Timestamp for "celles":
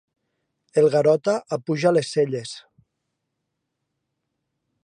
2.15-2.55